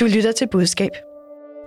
[0.00, 0.90] Du lytter til budskab.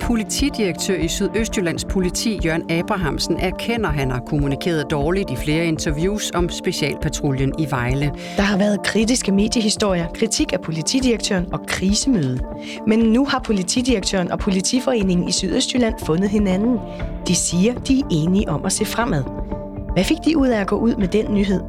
[0.02, 6.32] Politidirektør i Sydøstjyllands politi, Jørgen Abrahamsen, erkender, at han har kommunikeret dårligt i flere interviews
[6.36, 8.12] om specialpatruljen i Vejle.
[8.38, 12.40] Der har været kritiske mediehistorier, kritik af politidirektøren og krisemøde.
[12.88, 16.80] Men nu har politidirektøren og politiforeningen i Sydøstjylland fundet hinanden.
[17.28, 19.24] De siger, de er enige om at se fremad.
[19.94, 21.62] Hvad fik de ud af at gå ud med den nyhed?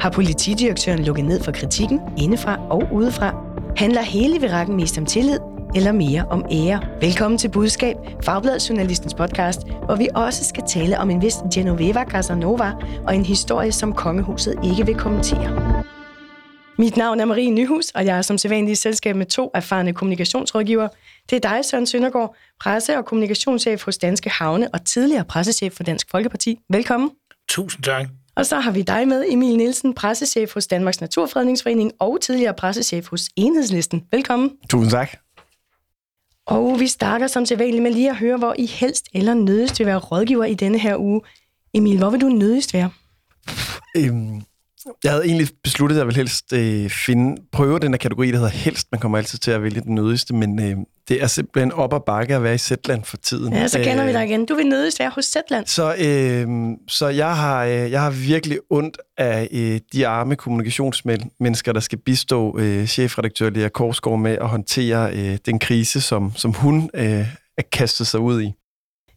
[0.00, 3.44] Har politidirektøren lukket ned for kritikken indefra og udefra?
[3.76, 5.38] Handler hele virakken mest om tillid,
[5.74, 6.80] eller mere om ære.
[7.00, 12.04] Velkommen til Budskab, Fagbladet Journalistens podcast, hvor vi også skal tale om en vis Genoveva
[12.04, 12.72] Casanova
[13.06, 15.82] og en historie, som kongehuset ikke vil kommentere.
[16.78, 19.92] Mit navn er Marie Nyhus, og jeg er som sædvanlig i selskab med to erfarne
[19.92, 20.88] kommunikationsrådgivere.
[21.30, 25.82] Det er dig, Søren Søndergaard, presse- og kommunikationschef hos Danske Havne og tidligere pressechef for
[25.82, 26.58] Dansk Folkeparti.
[26.70, 27.10] Velkommen.
[27.48, 28.06] Tusind tak.
[28.36, 33.08] Og så har vi dig med, Emil Nielsen, pressechef hos Danmarks Naturfredningsforening og tidligere pressechef
[33.08, 34.02] hos Enhedslisten.
[34.12, 34.50] Velkommen.
[34.70, 35.21] Tusind tak.
[36.46, 39.86] Og vi starter som sædvanligt med lige at høre, hvor I helst eller nødigst vil
[39.86, 41.20] være rådgiver i denne her uge.
[41.74, 42.90] Emil, hvor vil du nødigst være?
[43.96, 44.42] Øhm,
[45.04, 48.36] jeg havde egentlig besluttet, at jeg ville helst øh, finde, prøve den her kategori, der
[48.36, 48.88] hedder helst.
[48.92, 50.76] Man kommer altid til at vælge den nødigste, men øh,
[51.08, 53.52] det er simpelthen op og bakke at være i Zetland for tiden.
[53.52, 54.46] Ja, så kender øh, vi dig igen.
[54.46, 55.66] Du vil nødigst være hos Zetland.
[55.66, 56.48] Så, øh,
[56.88, 61.98] så jeg, har, øh, jeg har virkelig ondt af øh, de arme kommunikationsmennesker, der skal
[61.98, 67.26] bistå øh, chefredaktør Lea Korsgaard med at håndtere øh, den krise, som, som hun øh,
[67.58, 68.52] er kastet sig ud i.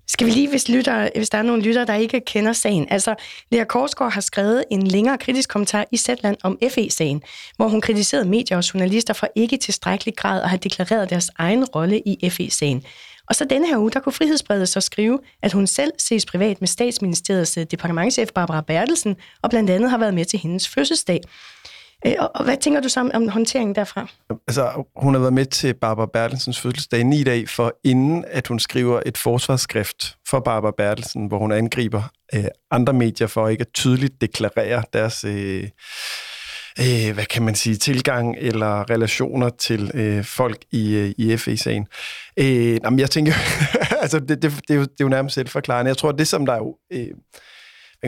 [0.07, 2.87] Skal vi lige, hvis, lytter, hvis der er nogle lyttere, der ikke kender sagen.
[2.89, 3.15] Altså,
[3.51, 7.21] Lea Korsgaard har skrevet en længere kritisk kommentar i Zetland om FE-sagen,
[7.55, 11.29] hvor hun kritiserede medier og journalister for ikke i tilstrækkelig grad at have deklareret deres
[11.37, 12.83] egen rolle i FE-sagen.
[13.29, 16.61] Og så denne her uge, der kunne Frihedsbredet så skrive, at hun selv ses privat
[16.61, 21.21] med statsministeriets departementchef Barbara Bertelsen, og blandt andet har været med til hendes fødselsdag.
[22.05, 24.07] Øh, og, og hvad tænker du så om håndteringen derfra?
[24.47, 28.59] Altså, hun har været med til Barbara Bertelsens fødselsdag ni dage, for inden at hun
[28.59, 33.73] skriver et forsvarsskrift for Barbara Bertelsen, hvor hun angriber øh, andre medier for ikke at
[33.73, 35.23] tydeligt deklarere deres...
[35.23, 35.69] Øh,
[36.79, 41.87] øh, hvad kan man sige, tilgang eller relationer til øh, folk i, øh, i FE-sagen.
[42.37, 43.33] Øh, jamen, jeg tænker,
[44.03, 45.89] altså, det, det, det, er jo, det er jo nærmest selvforklarende.
[45.89, 46.77] Jeg tror, det som der er jo...
[46.93, 47.07] Øh,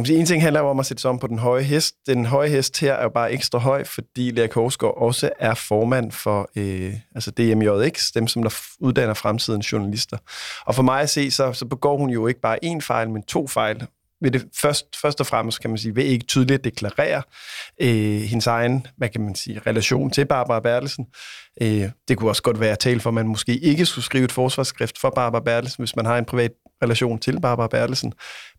[0.03, 1.95] kan sige, en ting handler om at sætte sig om på den høje hest.
[2.07, 6.11] Den høje hest her er jo bare ekstra høj, fordi Lea Korsgaard også er formand
[6.11, 10.17] for øh, altså DMJX, dem som der uddanner fremtidens journalister.
[10.65, 13.23] Og for mig at se, så, så begår hun jo ikke bare én fejl, men
[13.23, 13.87] to fejl
[14.21, 17.21] ved det først, først og fremmest, kan man sige, ved ikke tydeligt deklarere
[17.81, 21.05] øh, hendes egen, hvad kan man sige, relation til Barbara Bertelsen.
[21.61, 24.25] Øh, det kunne også godt være at tale for, at man måske ikke skulle skrive
[24.25, 26.51] et forsvarsskrift for Barbara Bertelsen, hvis man har en privat
[26.83, 28.13] relation til Barbara Bertelsen.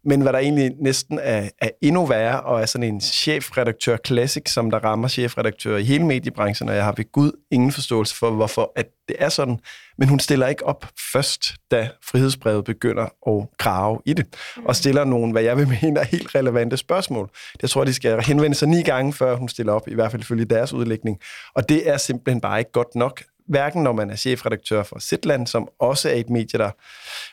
[0.05, 4.43] Men hvad der egentlig næsten er, er endnu værre, og er sådan en chefredaktør classic,
[4.47, 8.31] som der rammer chefredaktører i hele mediebranchen, og jeg har ved Gud ingen forståelse for,
[8.31, 9.59] hvorfor at det er sådan.
[9.99, 14.27] Men hun stiller ikke op først, da frihedsbrevet begynder at grave i det,
[14.65, 17.31] og stiller nogle, hvad jeg vil mene, er helt relevante spørgsmål.
[17.63, 20.23] Jeg tror, de skal henvende sig ni gange, før hun stiller op, i hvert fald
[20.23, 21.19] ifølge deres udlægning.
[21.55, 25.47] Og det er simpelthen bare ikke godt nok hverken når man er chefredaktør for Zetland,
[25.47, 26.71] som også er et medie, der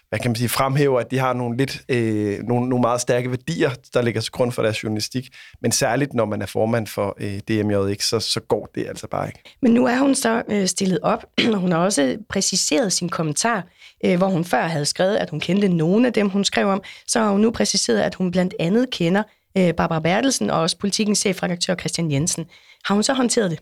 [0.09, 3.29] hvad kan man sige, fremhæver, at de har nogle, lidt, øh, nogle, nogle meget stærke
[3.29, 5.29] værdier, der ligger til grund for deres journalistik.
[5.61, 9.27] Men særligt, når man er formand for øh, DMJX, så, så går det altså bare
[9.27, 9.39] ikke.
[9.61, 13.63] Men nu er hun så øh, stillet op, og hun har også præciseret sin kommentar,
[14.05, 16.83] øh, hvor hun før havde skrevet, at hun kendte nogle af dem, hun skrev om.
[17.07, 19.23] Så har hun nu præciseret, at hun blandt andet kender
[19.57, 22.45] øh, Barbara Bertelsen og også politikens chefredaktør Christian Jensen.
[22.85, 23.59] Har hun så håndteret det?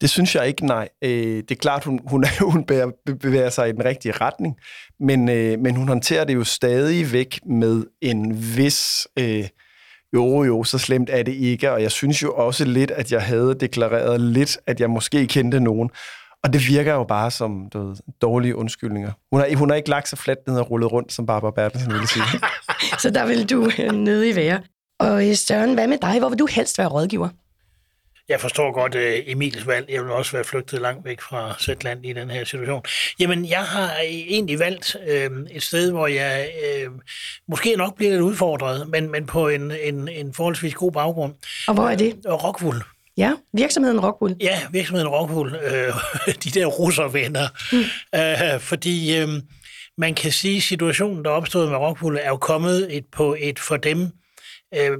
[0.00, 0.88] Det synes jeg ikke, nej.
[1.04, 2.64] Øh, det er klart, hun, hun, er, hun
[3.20, 4.56] bevæger sig i den rigtige retning,
[5.00, 9.08] men, øh, men hun håndterer det jo stadig væk med en vis...
[9.18, 9.48] Øh,
[10.14, 13.22] jo, jo, så slemt er det ikke, og jeg synes jo også lidt, at jeg
[13.22, 15.90] havde deklareret lidt, at jeg måske kendte nogen.
[16.44, 19.12] Og det virker jo bare som du ved, dårlige undskyldninger.
[19.32, 21.92] Hun har, hun har ikke lagt sig fladt ned og rullet rundt, som Barbara Bertelsen
[21.92, 22.24] ville sige.
[23.02, 24.60] så der vil du øh, nødig være.
[25.00, 26.18] Og øh, Søren, hvad med dig?
[26.18, 27.28] Hvor vil du helst være rådgiver?
[28.28, 29.90] Jeg forstår godt uh, Emils valg.
[29.90, 32.82] Jeg vil også være flygtet langt væk fra Sætland i den her situation.
[33.20, 36.50] Jamen, jeg har egentlig valgt uh, et sted, hvor jeg
[36.86, 36.92] uh,
[37.48, 41.34] måske nok bliver lidt udfordret, men, men på en, en, en forholdsvis god baggrund.
[41.68, 42.14] Og hvor er det?
[42.28, 42.82] Uh, Rockwool.
[43.16, 44.36] Ja, virksomheden Rockwool.
[44.40, 45.48] Ja, virksomheden Rockwool.
[45.48, 47.48] Uh, de der russervenner.
[47.72, 48.54] Mm.
[48.56, 49.30] Uh, fordi uh,
[49.98, 53.58] man kan sige, at situationen, der opstod med Rockwool, er jo kommet et, på et
[53.58, 54.10] for dem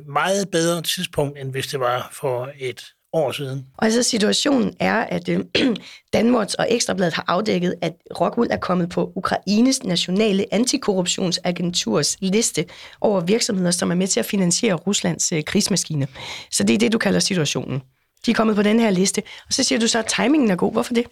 [0.08, 3.67] meget bedre tidspunkt, end hvis det var for et år siden.
[3.79, 5.41] Og altså situationen er, at øh,
[6.12, 12.64] Danmarks og Ekstrabladet har afdækket, at Rockwool er kommet på Ukraines nationale antikorruptionsagenturs liste
[13.00, 16.06] over virksomheder, som er med til at finansiere Ruslands øh, krigsmaskine.
[16.50, 17.82] Så det er det, du kalder situationen.
[18.26, 19.23] De er kommet på den her liste.
[19.47, 20.73] Og så siger du så, at timingen er god.
[20.73, 21.05] Hvorfor det?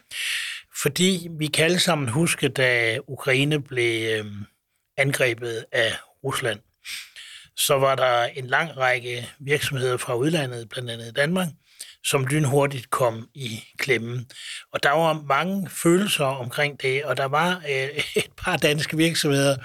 [0.83, 4.25] Fordi vi kan alle sammen huske, da Ukraine blev øh,
[4.97, 5.93] angrebet af
[6.25, 6.59] Rusland,
[7.57, 11.49] så var der en lang række virksomheder fra udlandet, blandt andet Danmark,
[12.05, 14.27] som lynhurtigt kom i klemme.
[14.73, 17.89] Og der var mange følelser omkring det, og der var øh,
[18.25, 19.57] et par danske virksomheder,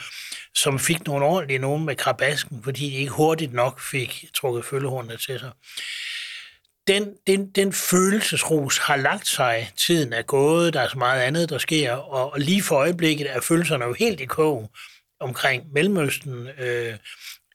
[0.56, 5.18] som fik nogle ordentlige nogen med krabasken, fordi de ikke hurtigt nok fik trukket følgehornene
[5.18, 5.52] til sig.
[6.88, 11.50] Den, den, den følelsesrus har lagt sig, tiden er gået, der er så meget andet,
[11.50, 14.72] der sker, og, og lige for øjeblikket er følelserne jo helt i kog
[15.20, 16.94] omkring Mellemøsten, øh,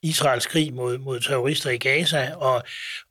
[0.02, 2.62] Israels krig mod, mod terrorister i Gaza, og,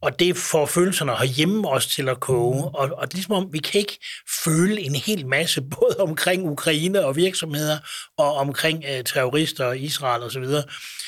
[0.01, 2.63] og det får følelserne herhjemme os til at koge.
[2.63, 4.00] Og, og ligesom om, vi kan ikke
[4.44, 7.77] føle en hel masse, både omkring Ukraine og virksomheder,
[8.18, 10.31] og omkring uh, terrorister og Israel osv.
[10.31, 10.63] Så, videre.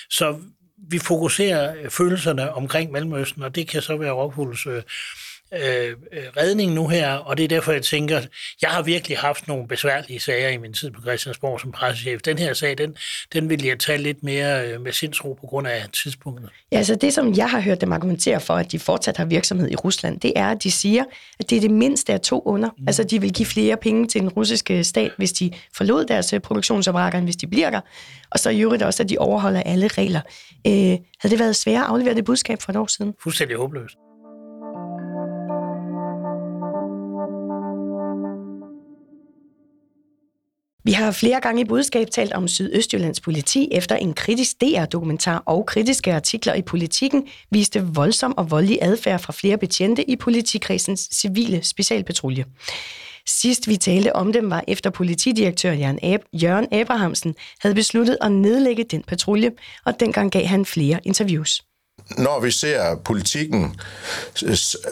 [0.10, 0.38] så
[0.90, 4.82] vi fokuserer følelserne omkring Mellemøsten, og det kan så være Rockfulds uh,
[5.54, 5.96] øh,
[6.38, 8.22] redning nu her, og det er derfor, jeg tænker,
[8.62, 12.22] jeg har virkelig haft nogle besværlige sager i min tid på Christiansborg som pressechef.
[12.22, 12.96] Den her sag, den,
[13.34, 16.50] den vil jeg tage lidt mere øh, med sindsro på grund af tidspunktet.
[16.72, 19.72] Ja, altså det, som jeg har hørt dem argumentere for, at de fortsat har virksomhed
[19.72, 21.04] i Rusland, det er, at de siger,
[21.40, 22.70] at det er det mindste af to under.
[22.78, 22.88] Mm.
[22.88, 26.40] Altså, de vil give flere penge til den russiske stat, hvis de forlod deres øh,
[26.40, 27.82] produktionsapparater, end hvis de bliver der.
[28.32, 30.22] Og så i øvrigt også, at de overholder alle regler.
[30.68, 33.14] Øh, havde det været svært at aflevere det budskab for et år siden?
[33.24, 33.98] Fuldstændig håbløst.
[40.84, 45.66] Vi har flere gange i budskab talt om Sydøstjyllands politi efter en kritisk DR-dokumentar og
[45.66, 51.64] kritiske artikler i politikken viste voldsom og voldelig adfærd fra flere betjente i politikredsens civile
[51.64, 52.46] specialpatrulje.
[53.28, 55.72] Sidst vi talte om dem var efter politidirektør
[56.34, 59.52] Jørgen Abrahamsen havde besluttet at nedlægge den patrulje,
[59.86, 61.62] og dengang gav han flere interviews
[62.18, 63.76] når vi ser politikken,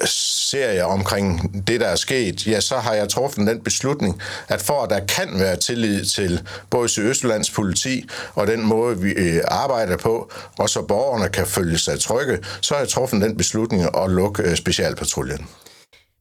[0.05, 4.61] ser jeg omkring det, der er sket, ja, så har jeg truffet den beslutning, at
[4.61, 9.41] for at der kan være tillid til både Sydøstlands politi og den måde, vi øh,
[9.47, 13.83] arbejder på, og så borgerne kan følge sig trygge, så har jeg truffet den beslutning
[13.83, 15.47] at lukke øh, specialpatruljen.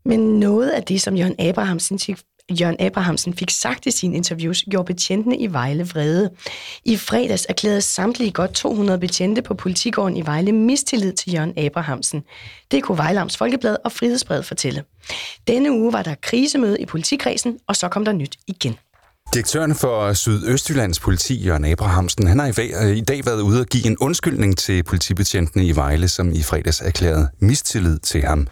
[0.04, 1.98] Men noget af det, som Jørgen Abrahamsen
[2.50, 6.30] Jørgen Abrahamsen fik sagt i sine interviews, gjorde betjentene i Vejle vrede.
[6.84, 12.24] I fredags erklærede samtlige godt 200 betjente på politigården i Vejle mistillid til Jørgen Abrahamsen.
[12.70, 14.84] Det kunne Vejlams Folkeblad og Frihedsbred fortælle.
[15.46, 18.76] Denne uge var der krisemøde i politikredsen, og så kom der nyt igen.
[19.34, 23.96] Direktøren for Sydøstjyllands politi, Jørgen Abrahamsen, han har i dag været ude og give en
[24.00, 28.46] undskyldning til politibetjentene i Vejle, som i fredags erklærede mistillid til ham.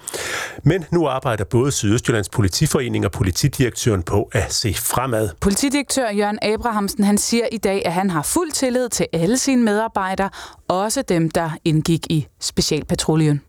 [0.64, 5.28] Men nu arbejder både Sydøstjyllands politiforening og politidirektøren på at se fremad.
[5.40, 9.62] Politidirektør Jørgen Abrahamsen han siger i dag, at han har fuld tillid til alle sine
[9.62, 10.30] medarbejdere,
[10.68, 13.40] også dem, der indgik i specialpatruljen.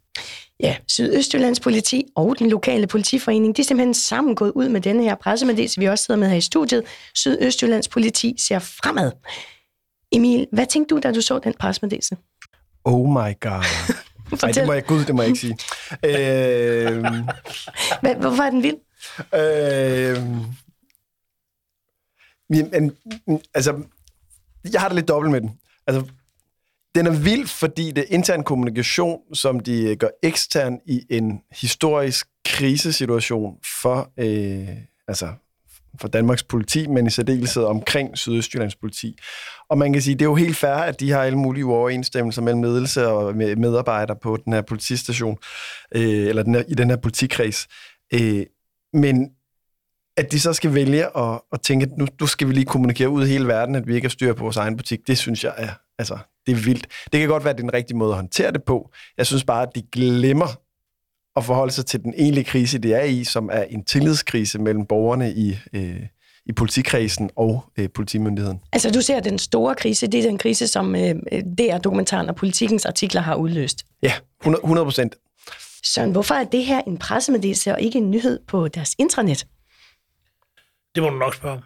[0.59, 5.03] Ja, Sydøstjyllands politi og den lokale politiforening, de er simpelthen sammen gået ud med denne
[5.03, 6.83] her pressemeddelelse, vi også sidder med her i studiet.
[7.15, 9.11] Sydøstjyllands politi ser fremad.
[10.11, 12.17] Emil, hvad tænkte du, da du så den pressemeddelelse?
[12.85, 13.63] Oh my god.
[14.41, 15.57] Nej, det må jeg, gud, det må jeg ikke sige.
[16.07, 17.03] øh,
[18.19, 18.77] Hvorfor er den vild?
[19.33, 20.23] Øh,
[22.49, 22.91] men,
[23.53, 23.83] altså,
[24.71, 25.59] jeg har det lidt dobbelt med den.
[25.87, 26.11] Altså,
[26.95, 31.41] den er vild, fordi det er intern kommunikation, som de øh, gør ekstern i en
[31.51, 35.27] historisk krisesituation for, øh, altså
[36.01, 39.17] for Danmarks politi, men i særdeleshed omkring Sydøstjyllands politi.
[39.69, 42.41] Og man kan sige, det er jo helt fair, at de har alle mulige uoverensstemmelser
[42.41, 45.37] mellem ledelse og medarbejdere på den her politistation,
[45.95, 47.67] øh, eller den her, i den her politikreds.
[48.13, 48.45] Øh,
[48.93, 49.29] men
[50.17, 53.09] at de så skal vælge at, at tænke, at nu, nu skal vi lige kommunikere
[53.09, 55.43] ud i hele verden, at vi ikke har styr på vores egen butik, det synes
[55.43, 55.69] jeg er,
[55.99, 56.87] altså, det er vildt.
[57.11, 58.91] Det kan godt være, at det er den rigtige måde at håndtere det på.
[59.17, 60.47] Jeg synes bare, at de glemmer
[61.35, 64.85] at forholde sig til den egentlige krise, det er i, som er en tillidskrise mellem
[64.85, 65.99] borgerne i, øh,
[66.45, 68.59] i politikredsen og øh, politimyndigheden.
[68.73, 71.15] Altså du ser, at den store krise, det er den krise, som øh,
[71.57, 73.85] DR-dokumentaren og politikens artikler har udløst.
[74.03, 74.13] Ja,
[74.43, 75.15] 100 procent.
[75.83, 79.47] Søren, hvorfor er det her en pressemeddelelse og ikke en nyhed på deres intranet?
[80.95, 81.61] Det må du nok spørge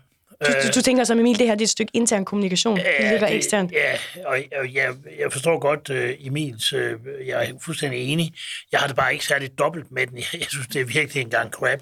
[0.47, 2.85] du, du, du tænker som Emil, det her det er et stykke intern kommunikation, det
[2.99, 3.71] ligger det, eksternt.
[3.71, 6.79] Ja, og jeg, jeg, jeg forstår godt uh, Emils, uh,
[7.27, 8.33] jeg er fuldstændig enig.
[8.71, 10.17] Jeg har det bare ikke særligt dobbelt med den.
[10.17, 11.79] Jeg, jeg synes, det er virkelig en gang crap.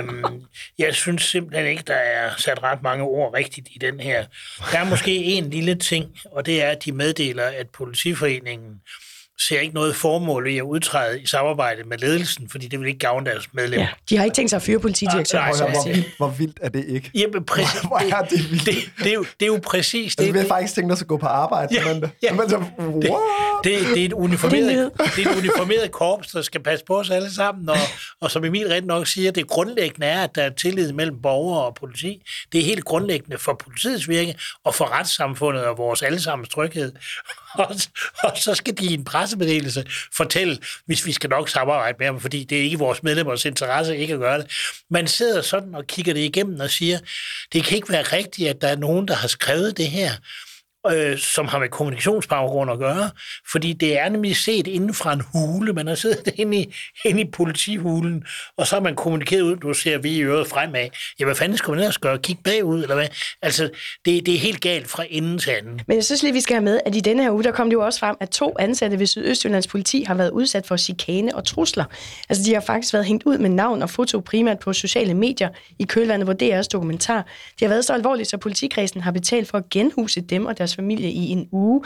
[0.00, 0.42] um,
[0.78, 4.24] jeg synes simpelthen ikke, der er sat ret mange ord rigtigt i den her.
[4.72, 8.80] Der er måske en lille ting, og det er, at de meddeler, at politiforeningen
[9.40, 12.98] ser ikke noget formål i at udtræde i samarbejde med ledelsen, fordi det vil ikke
[12.98, 13.86] gavne deres medlemmer.
[13.86, 15.54] Ja, de har ikke tænkt sig at fyre politidirektøren.
[15.56, 17.10] Nej, hvor, vildt, hvor vildt er det ikke?
[17.14, 18.66] Jamen, præcis, Hvor er det vildt?
[18.66, 20.34] det, det, er jo, det er jo præcis Altså, det.
[20.34, 21.74] vi har faktisk tænkt os at gå på arbejde.
[21.74, 22.32] Ja, men, ja.
[22.32, 23.20] men så, det, what?
[23.64, 26.84] det, det, er et Det er uniformeret, det er et uniformeret korps, der skal passe
[26.84, 27.76] på os alle sammen, og,
[28.20, 31.64] og som Emil ret nok siger, det grundlæggende er, at der er tillid mellem borgere
[31.64, 32.22] og politi.
[32.52, 36.92] Det er helt grundlæggende for politiets virke og for retssamfundet og vores allesammens tryghed.
[37.58, 37.74] Og,
[38.24, 39.84] og så skal de i en pressemeddelelse
[40.16, 43.96] fortælle, hvis vi skal nok samarbejde med ham, fordi det er ikke vores medlemmers interesse
[43.96, 44.50] ikke at gøre det.
[44.90, 46.98] Man sidder sådan og kigger det igennem og siger,
[47.52, 50.10] det kan ikke være rigtigt, at der er nogen, der har skrevet det her
[50.92, 53.10] øh, som har med kommunikationsbaggrund at gøre,
[53.50, 55.72] fordi det er nemlig set inden fra en hule.
[55.72, 56.74] Man har siddet inde i,
[57.04, 58.24] inde i politihulen,
[58.56, 60.88] og så har man kommunikeret ud, du ser vi i øret fremad.
[61.20, 62.18] Ja, hvad fanden skal man ellers gøre?
[62.18, 63.08] Kigge bagud, eller hvad?
[63.42, 63.70] Altså,
[64.04, 65.80] det, det er helt galt fra enden til anden.
[65.86, 67.66] Men jeg synes lige, vi skal have med, at i denne her uge, der kom
[67.66, 71.36] det jo også frem, at to ansatte ved Sydøstjyllands politi har været udsat for chikane
[71.36, 71.84] og trusler.
[72.28, 75.48] Altså, de har faktisk været hængt ud med navn og foto primært på sociale medier
[75.78, 77.26] i kølvandet på DR's dokumentar.
[77.52, 80.73] Det har været så alvorligt, så politikredsen har betalt for at genhuse dem og deres
[80.74, 81.84] familie i en uge.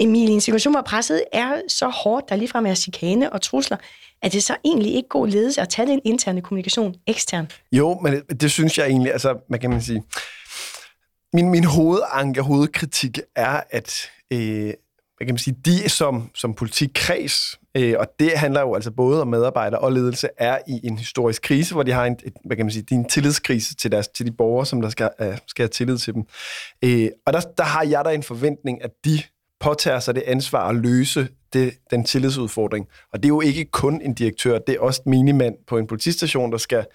[0.00, 3.76] Emil, en situation, hvor presset er så hårdt, der ligefrem er chikane og trusler,
[4.22, 7.50] er det så egentlig ikke god ledelse at tage den interne kommunikation ekstern?
[7.72, 10.02] Jo, men det, det synes jeg egentlig, altså, hvad kan man sige,
[11.32, 14.72] min, min hovedanke, hovedkritik er, at øh,
[15.16, 19.20] hvad kan man sige, de som, som politikkreds, øh, og det handler jo altså både
[19.20, 22.56] om medarbejdere og ledelse, er i en historisk krise, hvor de har en, et, hvad
[22.56, 25.62] kan man sige, en tillidskrise til, deres, til de borgere, som der skal, øh, skal
[25.62, 26.24] have tillid til dem.
[26.84, 29.22] Øh, og der, der har jeg da en forventning, at de
[29.60, 32.86] påtager sig det ansvar at løse det, den tillidsudfordring.
[33.12, 36.52] Og det er jo ikke kun en direktør, det er også minimand på en politistation,
[36.52, 36.86] der skal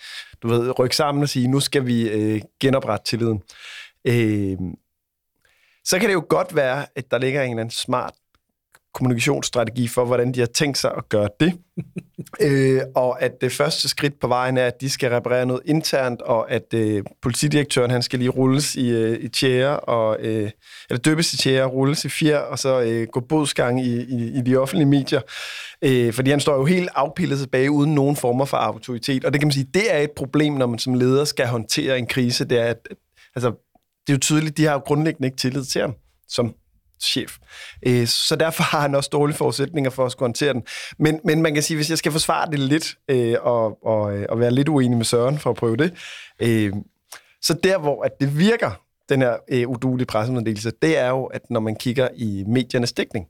[0.44, 3.42] du ved, rykke sammen og sige, nu skal vi øh, genoprette tilliden.
[4.08, 4.58] Øh,
[5.86, 8.14] så kan det jo godt være, at der ligger en eller anden smart
[8.94, 11.54] kommunikationsstrategi for, hvordan de har tænkt sig at gøre det.
[12.48, 16.22] øh, og at det første skridt på vejen er, at de skal reparere noget internt,
[16.22, 20.52] og at øh, politidirektøren han skal lige rulles i, øh, i tjære, og, øh,
[20.90, 24.42] eller døbes i tjære, rulles i fjer, og så øh, gå bodsgang i, i, i
[24.42, 25.22] de offentlige medier.
[25.82, 29.26] Øh, fordi han står jo helt afpillet tilbage, uden nogen former for autoritet.
[29.26, 31.98] Og det kan man sige, det er et problem, når man som leder skal håndtere
[31.98, 32.88] en krise, det er, at
[33.36, 33.50] altså,
[34.08, 35.94] det er jo tydeligt, de har jo grundlæggende ikke tillid til ham
[36.28, 36.54] som
[37.04, 37.38] chef.
[37.88, 40.64] Øh, Så derfor har han også dårlige forudsætninger for at skulle håndtere den.
[41.00, 44.26] Men, men man kan sige, hvis jeg skal forsvare det lidt, øh, og, og, øh,
[44.30, 45.94] og være lidt uenig med Søren for at prøve det,
[46.40, 46.74] øh,
[47.42, 48.72] så der, hvor at det virker,
[49.10, 53.26] den her øh, udulige pressemeddelelse, det er jo, at når man kigger i mediernes dækning,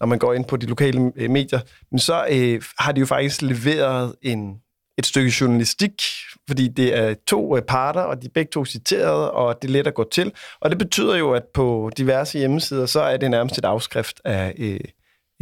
[0.00, 1.60] når man går ind på de lokale øh, medier,
[1.90, 4.54] men så øh, har de jo faktisk leveret en,
[4.98, 6.02] et stykke journalistik,
[6.48, 9.72] fordi det er to øh, parter, og de er begge to citeret, og det er
[9.72, 10.32] let at gå til.
[10.60, 14.54] Og det betyder jo, at på diverse hjemmesider, så er det nærmest et afskrift af
[14.58, 14.80] øh,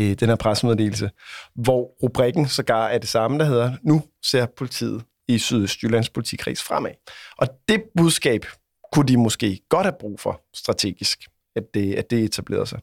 [0.01, 1.11] øh, den her pressemeddelelse,
[1.55, 6.93] hvor rubrikken sågar er det samme, der hedder, nu ser politiet i Sydøstjyllands politikreds fremad.
[7.39, 8.47] Og det budskab
[8.93, 11.19] kunne de måske godt have brug for strategisk,
[11.57, 12.81] at det, at det etablerede sig.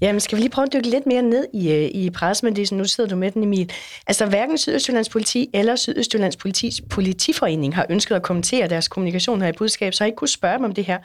[0.00, 2.78] Jamen, skal vi lige prøve at dykke lidt mere ned i, øh, i pressemeddelelsen?
[2.78, 3.70] Nu sidder du med den, Emil.
[4.06, 9.48] Altså, hverken Sydøstjyllands politi eller Sydøstjyllands politis politiforening har ønsket at kommentere deres kommunikation her
[9.48, 10.98] i budskab, så jeg ikke kunne spørge dem om det her.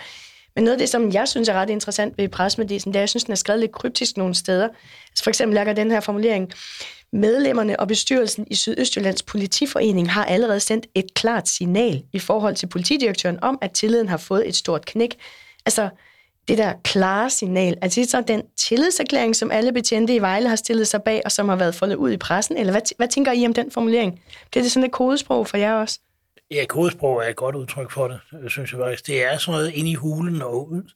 [0.55, 3.01] Men noget af det, som jeg synes er ret interessant ved pressemeddelelsen, det er, at
[3.01, 4.67] jeg synes, den er skrevet lidt kryptisk nogle steder.
[5.09, 6.51] Altså for eksempel lægger den her formulering,
[7.13, 12.67] medlemmerne og bestyrelsen i Sydøstjyllands politiforening har allerede sendt et klart signal i forhold til
[12.67, 15.17] politidirektøren om, at tilliden har fået et stort knæk.
[15.65, 15.89] Altså,
[16.47, 20.49] det der klare signal, altså det er så den tillidserklæring, som alle betjente i Vejle
[20.49, 23.07] har stillet sig bag, og som har været foldet ud i pressen, eller hvad, hvad
[23.07, 24.21] tænker I om den formulering?
[24.51, 25.99] Bliver det sådan et kodesprog for jer også?
[26.51, 29.07] Ja, kodesprog er et godt udtryk for det, synes jeg faktisk.
[29.07, 30.91] Det er sådan noget ind i hulen og ud.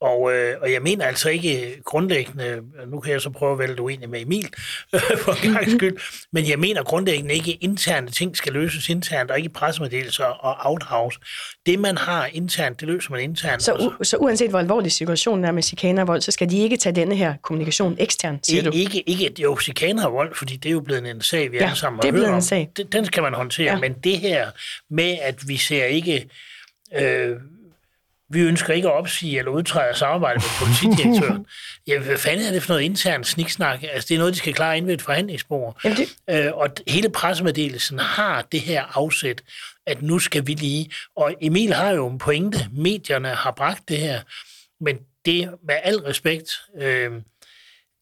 [0.00, 3.80] Og, øh, og jeg mener altså ikke grundlæggende, nu kan jeg så prøve at vælge
[3.80, 4.48] uenig med Emil
[5.24, 5.96] for en gang skyld,
[6.32, 10.70] men jeg mener grundlæggende ikke, at interne ting skal løses internt, og ikke pressemeddelelser og
[10.70, 11.18] outhouse.
[11.66, 13.62] Det, man har internt, det løser man internt.
[13.62, 16.58] Så, u- så uanset hvor alvorlig situationen er med chikaner og vold, så skal de
[16.58, 18.70] ikke tage denne her kommunikation ekstern, siger du?
[18.74, 21.64] Ikke, ikke, jo, chikaner og vold, fordi det er jo blevet en sag, vi Ja,
[21.64, 22.70] alle sammen det er blevet en sag.
[22.92, 23.80] Den, skal man håndtere, ja.
[23.80, 24.50] men det her
[24.90, 26.28] med, at vi ser ikke...
[27.00, 27.36] Øh,
[28.30, 31.46] vi ønsker ikke at opsige eller udtræde samarbejde med politidirektøren.
[31.88, 33.82] ja, hvad fanden er det for noget internt sniksnak?
[33.92, 35.80] Altså, det er noget, de skal klare ind ved et forhandlingsbord.
[35.84, 39.42] Jamen, det- Øh, og hele pressemeddelelsen har det her afsæt,
[39.86, 40.90] at nu skal vi lige...
[41.16, 42.68] Og Emil har jo en pointe.
[42.72, 44.20] Medierne har bragt det her.
[44.80, 47.10] Men det, med al respekt, øh,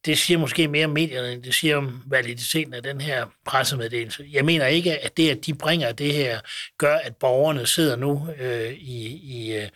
[0.06, 4.24] det siger måske mere om medierne, end det siger om validiteten af den her pressemeddelelse.
[4.32, 6.38] Jeg mener ikke, at det, at de bringer det her,
[6.78, 9.68] gør, at borgerne sidder nu øh, i, i, øh,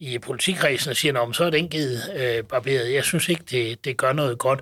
[0.00, 2.92] i politikredsen og siger, "Nå, så er den givet øh, barberet.
[2.94, 4.60] Jeg synes ikke, det, det gør noget godt.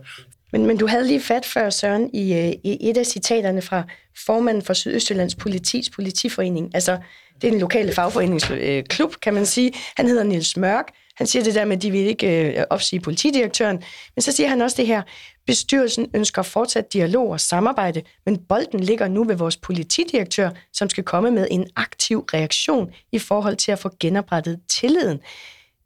[0.52, 3.82] Men, men du havde lige fat før, Søren, i, øh, i et af citaterne fra
[4.26, 6.70] formanden for Sydøstjyllands Politis Politiforening.
[6.74, 6.98] Altså,
[7.42, 9.72] det er en lokale fagforeningsklub, øh, kan man sige.
[9.96, 10.84] Han hedder Nils Mørk.
[11.18, 13.82] Han siger det der med, at de vil ikke øh, opsige politidirektøren.
[14.16, 15.02] Men så siger han også det her,
[15.46, 21.04] bestyrelsen ønsker fortsat dialog og samarbejde, men bolden ligger nu ved vores politidirektør, som skal
[21.04, 25.20] komme med en aktiv reaktion i forhold til at få genoprettet tilliden.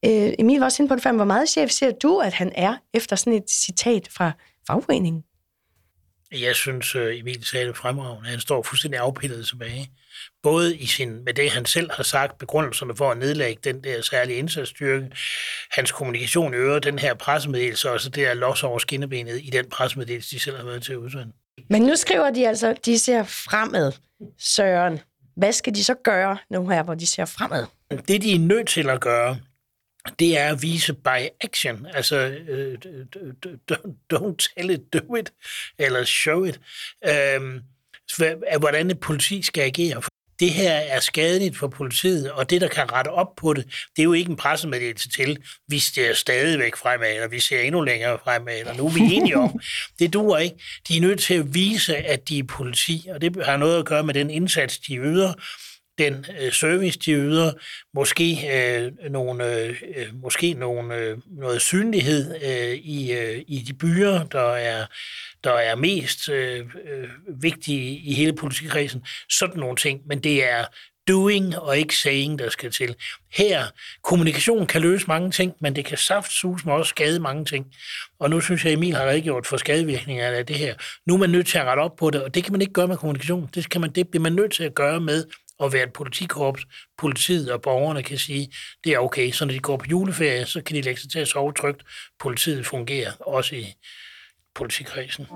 [0.05, 2.53] Øh, Emil var også inde på det før, hvor meget chef ser du, at han
[2.55, 4.33] er, efter sådan et citat fra
[4.67, 5.23] fagforeningen?
[6.33, 8.29] Jeg synes, øh, Emil sagde det fremragende.
[8.29, 9.91] Han står fuldstændig afpillet tilbage.
[10.43, 14.03] Både i sin, med det, han selv har sagt, begrundelserne for at nedlægge den der
[14.03, 15.11] særlige indsatsstyrke,
[15.71, 19.69] hans kommunikation øvrigt, den her pressemeddelelse, og så det der los over skinnebenet i den
[19.71, 21.33] pressemeddelelse, de selv har været til at udsende.
[21.71, 23.93] Men nu skriver de altså, de ser fremad,
[24.39, 25.01] Søren.
[25.37, 27.67] Hvad skal de så gøre nu her, hvor de ser fremad?
[28.09, 29.39] Det, de er nødt til at gøre,
[30.19, 31.87] det er at vise by action.
[31.95, 32.75] Altså, uh,
[34.15, 35.33] don't tell it, do it,
[35.79, 36.61] eller show it.
[37.39, 37.61] Um,
[38.59, 40.03] hvordan et politi skal agere.
[40.41, 43.65] Det her er skadeligt for politiet, og det, der kan rette op på det,
[43.97, 45.39] det er jo ikke en pressemeddelelse til,
[45.69, 49.37] vi ser stadigvæk fremad, eller vi ser endnu længere fremad, eller nu er vi enige
[49.37, 49.61] om.
[49.99, 50.57] Det duer ikke.
[50.89, 53.87] De er nødt til at vise, at de er politi, og det har noget at
[53.87, 55.33] gøre med den indsats, de yder,
[55.99, 57.53] den øh, service, de yder,
[57.95, 59.83] måske øh, nogle, øh,
[60.23, 64.87] måske nogle, øh, noget synlighed øh, i, øh, i de byer, der er,
[65.45, 67.09] der er mest øh, øh,
[67.43, 69.05] vigtige i hele politikredsen.
[69.31, 70.65] Sådan nogle ting, men det er
[71.09, 72.95] doing og ikke saying, der skal til.
[73.33, 73.65] Her,
[74.03, 77.67] kommunikation kan løse mange ting, men det kan saftsus med også skade mange ting.
[78.19, 80.75] Og nu synes jeg, Emil har redegjort for skadevirkningerne af det her.
[81.07, 82.73] Nu er man nødt til at rette op på det, og det kan man ikke
[82.73, 83.51] gøre med kommunikation.
[83.55, 85.25] Det, kan man, det bliver man nødt til at gøre med
[85.63, 86.63] at være et politikorps,
[86.99, 88.53] politiet og borgerne kan sige,
[88.85, 89.31] det er okay.
[89.31, 91.83] Så når de går på juleferie, så kan de lægge sig til at sove trygt.
[92.21, 93.75] Politiet fungerer også i
[94.55, 95.27] politikredsen.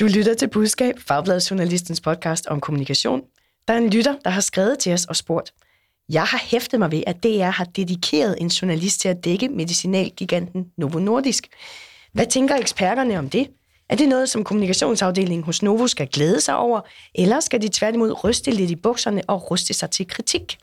[0.00, 3.22] Du lytter til Budskab, Fagbladet Journalistens podcast om kommunikation.
[3.68, 5.52] Der er en lytter, der har skrevet til os og spurgt,
[6.08, 10.66] jeg har hæftet mig ved, at DR har dedikeret en journalist til at dække medicinalgiganten
[10.76, 11.48] Novo Nordisk.
[12.12, 13.48] Hvad tænker eksperterne om det?
[13.92, 16.80] Er det noget, som kommunikationsafdelingen hos Novo skal glæde sig over,
[17.14, 20.58] eller skal de tværtimod ryste lidt i bukserne og ruste sig til kritik?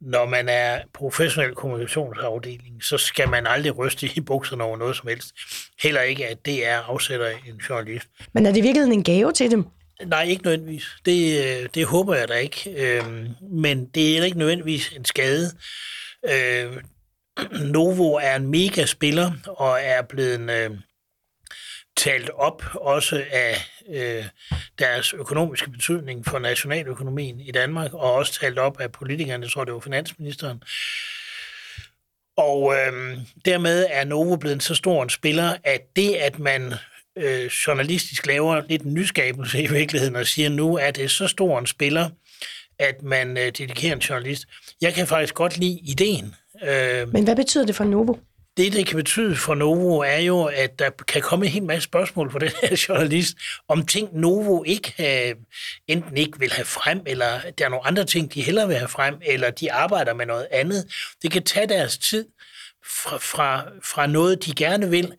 [0.00, 5.08] Når man er professionel kommunikationsafdeling, så skal man aldrig ryste i bukserne over noget som
[5.08, 5.34] helst.
[5.82, 8.06] Heller ikke, at det er afsætter en journalist.
[8.32, 9.64] Men er det virkelig en gave til dem?
[10.06, 10.86] Nej, ikke nødvendigvis.
[11.04, 12.74] Det, øh, det håber jeg da ikke.
[12.76, 15.50] Øhm, men det er ikke nødvendigvis en skade.
[16.30, 16.78] Øhm,
[17.72, 20.70] Novo er en mega spiller og er blevet øh,
[21.98, 23.54] talt op også af
[23.94, 24.24] øh,
[24.78, 29.64] deres økonomiske betydning for nationaløkonomien i Danmark, og også talt op af politikerne, jeg tror
[29.64, 30.62] det var finansministeren.
[32.36, 36.74] Og øh, dermed er Novo blevet så stor en spiller, at det, at man
[37.16, 41.58] øh, journalistisk laver lidt en nyskabelse i virkeligheden og siger, nu er det så stor
[41.58, 42.10] en spiller,
[42.78, 44.44] at man øh, dedikerer en journalist.
[44.80, 46.34] Jeg kan faktisk godt lide ideen.
[46.68, 48.14] Øh, Men hvad betyder det for Novo?
[48.58, 51.84] Det, det kan betyde for Novo, er jo, at der kan komme en hel masse
[51.84, 53.36] spørgsmål fra den her journalist,
[53.68, 55.34] om ting Novo ikke have,
[55.86, 58.88] enten ikke vil have frem, eller der er nogle andre ting, de hellere vil have
[58.88, 60.86] frem, eller de arbejder med noget andet.
[61.22, 62.26] Det kan tage deres tid
[62.86, 65.12] fra, fra, fra noget, de gerne vil,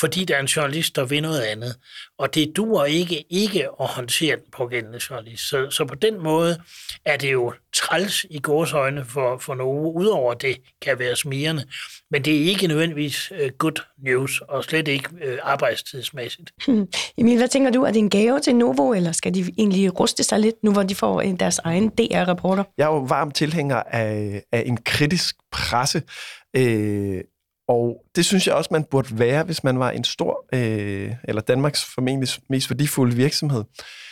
[0.00, 1.76] fordi der er en journalist, der vil noget andet.
[2.18, 5.48] Og det duer ikke ikke at håndtere den pågældende journalist.
[5.48, 6.62] Så, så på den måde
[7.04, 11.64] er det jo træls i gårsøjne for, for nogen, udover det kan være smirende.
[12.10, 16.52] Men det er ikke nødvendigvis uh, good news, og slet ikke uh, arbejdstidsmæssigt.
[16.66, 16.86] Hmm.
[17.18, 17.82] Emil, hvad tænker du?
[17.82, 20.82] Er det en gave til Novo, eller skal de egentlig ruste sig lidt, nu hvor
[20.82, 22.64] de får deres egen DR-rapporter?
[22.78, 26.02] Jeg er jo varm tilhænger af, af en kritisk presse.
[26.56, 27.20] Øh,
[27.68, 31.42] og det synes jeg også, man burde være, hvis man var en stor, øh, eller
[31.42, 33.60] Danmarks formentlig mest værdifulde virksomhed.
[33.60, 34.11] Øh,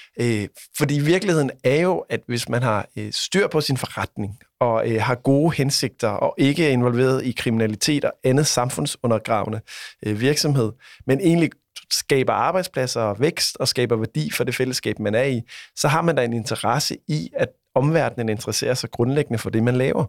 [0.77, 5.03] fordi virkeligheden er jo, at hvis man har øh, styr på sin forretning, og øh,
[5.03, 9.61] har gode hensigter, og ikke er involveret i kriminalitet og andet samfundsundergravende
[10.07, 10.73] øh, virksomhed,
[11.07, 11.51] men egentlig
[11.93, 15.43] skaber arbejdspladser og vækst og skaber værdi for det fællesskab, man er i,
[15.77, 19.77] så har man da en interesse i, at omverdenen interesserer sig grundlæggende for det, man
[19.77, 20.05] laver.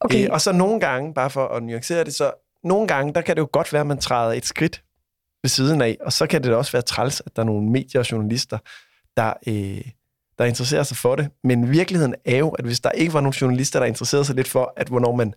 [0.00, 0.24] Okay.
[0.24, 2.32] Øh, og så nogle gange, bare for at nuancere det, så
[2.64, 4.82] nogle gange, der kan det jo godt være, at man træder et skridt
[5.42, 8.00] ved siden af, og så kan det også være træls, at der er nogle medier
[8.00, 8.58] og journalister,
[9.16, 9.82] der, øh,
[10.38, 11.28] der interesserer sig for det.
[11.44, 14.48] Men virkeligheden er jo, at hvis der ikke var nogle journalister, der interesserede sig lidt
[14.48, 15.34] for, at hvornår man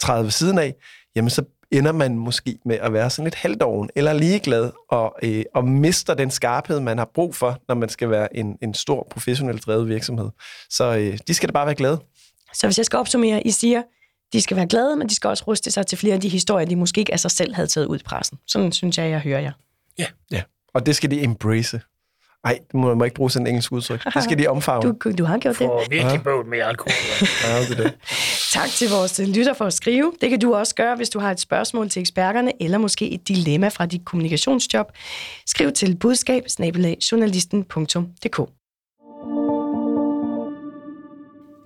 [0.00, 0.74] træder ved siden af,
[1.16, 5.44] jamen så ender man måske med at være sådan lidt halvdoven eller ligeglad og, øh,
[5.54, 9.06] og mister den skarphed, man har brug for, når man skal være en, en stor
[9.10, 10.30] professionelt drevet virksomhed.
[10.70, 12.00] Så øh, de skal da bare være glade.
[12.54, 13.82] Så hvis jeg skal opsummere, I siger,
[14.32, 16.66] de skal være glade, men de skal også ruste sig til flere af de historier,
[16.66, 18.38] de måske ikke af sig selv havde taget ud i pressen.
[18.46, 19.52] Sådan synes jeg, jeg hører jer.
[19.98, 20.06] Ja.
[20.30, 20.42] ja.
[20.74, 21.80] Og det skal de embrace.
[22.44, 24.04] Nej, det må man ikke bruge sådan en engelsk udtryk.
[24.14, 24.94] Det skal de omfavne.
[25.04, 25.66] Du, du har gjort det.
[25.66, 26.92] For virkelig bøvl med alkohol.
[27.44, 27.94] ja, det er det.
[28.52, 30.12] Tak til vores lytter for at skrive.
[30.20, 33.28] Det kan du også gøre, hvis du har et spørgsmål til eksperterne, eller måske et
[33.28, 34.86] dilemma fra dit kommunikationsjob.
[35.46, 36.42] Skriv til budskab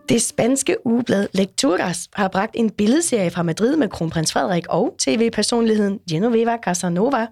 [0.08, 5.98] Det spanske ugeblad Lecturas har bragt en billedserie fra Madrid med kronprins Frederik og tv-personligheden
[6.10, 7.26] Genoveva Casanova.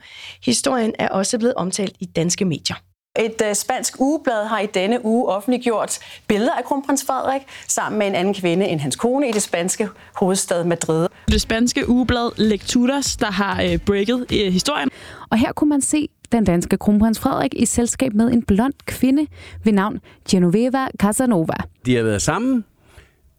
[0.45, 2.77] Historien er også blevet omtalt i danske medier.
[3.19, 5.99] Et uh, spansk ugeblad har i denne uge offentliggjort
[6.29, 9.89] billeder af kronprins Frederik sammen med en anden kvinde end hans kone i det spanske
[10.15, 11.09] hovedstad Madrid.
[11.29, 14.91] Det spanske ugeblad Lecturas, der har uh, breaket uh, historien.
[15.31, 19.27] Og her kunne man se den danske kronprins Frederik i selskab med en blond kvinde
[19.65, 20.01] ved navn
[20.31, 21.57] Genoveva Casanova.
[21.87, 22.65] De har været sammen.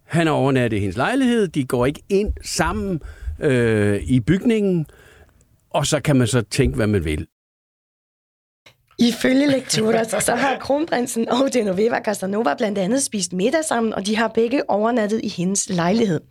[0.04, 1.48] Han har overnattet i hendes lejlighed.
[1.48, 3.02] De går ikke ind sammen
[3.40, 4.86] øh, i bygningen.
[5.70, 7.28] Og så kan man så tænke, hvad man vil.
[9.00, 14.16] Ifølge lekturer, så har kronprinsen og Genoveva Casanova blandt andet spist middag sammen, og de
[14.16, 16.22] har begge overnattet i hendes lejlighed.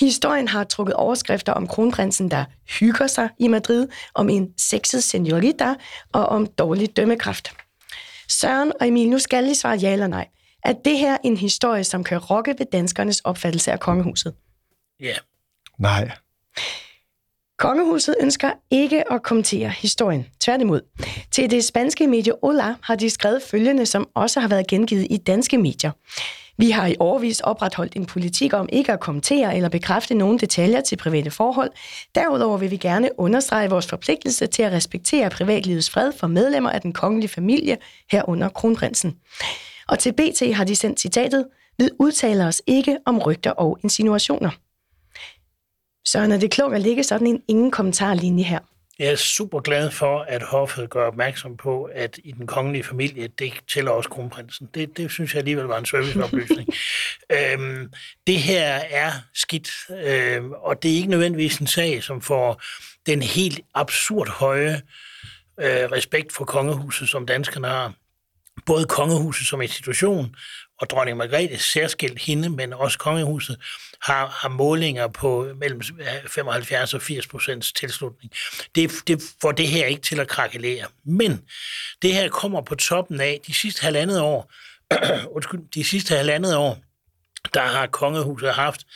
[0.00, 2.44] Historien har trukket overskrifter om kronprinsen, der
[2.80, 5.74] hygger sig i Madrid, om en sexet senorita
[6.12, 7.52] og om dårlig dømmekraft.
[8.28, 10.28] Søren og Emil, nu skal I svare ja eller nej.
[10.64, 14.34] Er det her en historie, som kan rokke ved danskernes opfattelse af kongehuset?
[15.00, 15.14] Ja.
[15.78, 16.10] Nej.
[17.58, 20.26] Kongehuset ønsker ikke at kommentere historien.
[20.40, 20.80] Tværtimod.
[21.30, 25.16] Til det spanske medie Ola har de skrevet følgende, som også har været gengivet i
[25.16, 25.90] danske medier.
[26.58, 30.80] Vi har i overvis opretholdt en politik om ikke at kommentere eller bekræfte nogen detaljer
[30.80, 31.70] til private forhold.
[32.14, 36.80] Derudover vil vi gerne understrege vores forpligtelse til at respektere privatlivets fred for medlemmer af
[36.80, 37.76] den kongelige familie,
[38.10, 39.16] herunder kronprinsen.
[39.88, 41.46] Og til BT har de sendt citatet,
[41.78, 44.50] vi udtaler os ikke om rygter og insinuationer.
[46.04, 48.58] Så er det klogt at ligge sådan en ingen kommentarlinje her.
[48.98, 53.28] Jeg er super glad for, at hoffet gør opmærksom på, at i den kongelige familie,
[53.38, 54.68] det tæller også kronprinsen.
[54.74, 56.68] Det, det synes jeg alligevel var en serviceoplysning.
[57.36, 57.92] øhm,
[58.26, 62.62] det her er skidt, øhm, og det er ikke nødvendigvis en sag, som får
[63.06, 64.82] den helt absurd høje
[65.60, 67.92] øh, respekt for kongehuset, som danskerne har.
[68.66, 70.34] Både kongehuset som institution
[70.80, 73.58] og dronning Margrethe, særskilt hende, men også kongehuset,
[74.02, 75.82] har, har målinger på mellem
[76.26, 78.32] 75 og 80 procents tilslutning.
[78.74, 80.86] Det, det får det her ikke til at krakelere.
[81.04, 81.42] Men
[82.02, 84.52] det her kommer på toppen af de sidste halvandet år,
[85.36, 86.78] undskyld, de sidste halvandet år,
[87.54, 88.86] der har kongehuset haft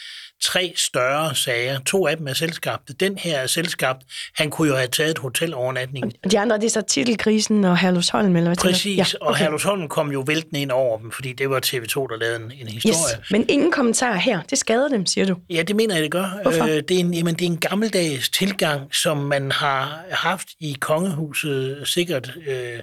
[0.42, 1.78] tre større sager.
[1.86, 2.92] To af dem er selskabte.
[2.92, 4.02] Den her er selskabt.
[4.36, 6.12] Han kunne jo have taget et hotelovernatning.
[6.30, 9.28] De andre, det er så titelkrisen og Herlusholm, eller hvad Præcis, ja, okay.
[9.28, 12.52] og Herlusholm kom jo væltende ind over dem, fordi det var TV2, der lavede en,
[12.60, 13.18] en historie.
[13.20, 13.30] Yes.
[13.30, 14.40] Men ingen kommentar her.
[14.50, 15.36] Det skader dem, siger du?
[15.50, 16.38] Ja, det mener jeg, det gør.
[16.42, 16.64] Hvorfor?
[16.64, 20.76] Øh, det, er en, jamen, det er en gammeldags tilgang, som man har haft i
[20.80, 22.78] kongehuset sikkert, øh,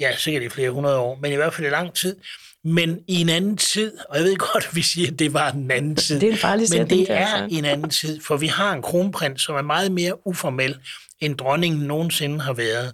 [0.00, 2.16] ja, sikkert i flere hundrede år, men i hvert fald i lang tid
[2.64, 5.50] men i en anden tid, og jeg ved godt, at vi siger, at det var
[5.50, 8.46] en anden tid, det er en farlig men det er en anden tid, for vi
[8.46, 10.76] har en kronprins, som er meget mere uformel,
[11.20, 12.92] end dronningen nogensinde har været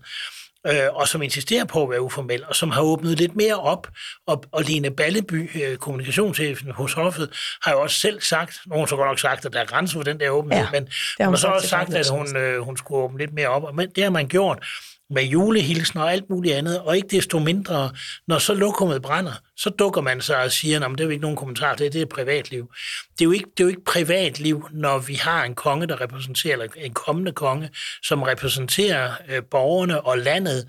[0.66, 3.88] øh, og som insisterer på at være uformel, og som har åbnet lidt mere op.
[4.26, 7.30] Og, og Lene Balleby, øh, kommunikationschefen hos Hoffet,
[7.64, 10.02] har jo også selv sagt, nogen har godt nok sagt, at der er grænser for
[10.02, 10.88] den der åbenhed, ja, men
[11.24, 13.74] hun har så også sagt, at hun, øh, hun skulle åbne lidt mere op, og
[13.96, 14.64] det har man gjort
[15.10, 17.90] med julehilsner og alt muligt andet, og ikke desto mindre,
[18.28, 21.22] når så lokummet brænder, så dukker man sig og siger, at det er jo ikke
[21.22, 22.70] nogen kommentar til det, det er privatliv.
[23.18, 26.00] Det er, jo ikke, det er jo ikke privatliv, når vi har en konge, der
[26.00, 27.70] repræsenterer, eller en kommende konge,
[28.02, 30.66] som repræsenterer øh, borgerne og landet,